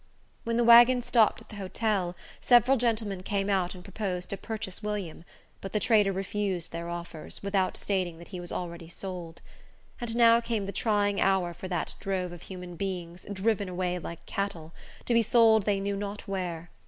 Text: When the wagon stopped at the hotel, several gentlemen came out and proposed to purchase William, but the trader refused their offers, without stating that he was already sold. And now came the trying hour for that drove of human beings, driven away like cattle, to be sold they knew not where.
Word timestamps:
When 0.45 0.57
the 0.57 0.63
wagon 0.63 1.03
stopped 1.03 1.41
at 1.41 1.49
the 1.49 1.57
hotel, 1.57 2.15
several 2.39 2.75
gentlemen 2.75 3.21
came 3.21 3.51
out 3.51 3.75
and 3.75 3.83
proposed 3.83 4.31
to 4.31 4.35
purchase 4.37 4.81
William, 4.81 5.23
but 5.61 5.73
the 5.73 5.79
trader 5.79 6.11
refused 6.11 6.71
their 6.71 6.89
offers, 6.89 7.43
without 7.43 7.77
stating 7.77 8.17
that 8.17 8.29
he 8.29 8.39
was 8.39 8.51
already 8.51 8.89
sold. 8.89 9.41
And 9.99 10.15
now 10.15 10.41
came 10.41 10.65
the 10.65 10.71
trying 10.71 11.21
hour 11.21 11.53
for 11.53 11.67
that 11.67 11.93
drove 11.99 12.31
of 12.31 12.41
human 12.41 12.77
beings, 12.77 13.27
driven 13.31 13.69
away 13.69 13.99
like 13.99 14.25
cattle, 14.25 14.73
to 15.05 15.13
be 15.13 15.21
sold 15.21 15.65
they 15.65 15.79
knew 15.79 15.95
not 15.95 16.27
where. 16.27 16.71